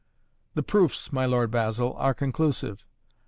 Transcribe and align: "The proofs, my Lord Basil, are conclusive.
"The 0.55 0.63
proofs, 0.63 1.13
my 1.13 1.27
Lord 1.27 1.51
Basil, 1.51 1.93
are 1.93 2.15
conclusive. 2.15 2.87